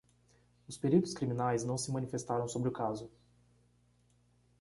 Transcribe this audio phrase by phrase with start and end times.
[0.67, 3.07] Os peritos criminais não se manifestaram sobre o caso.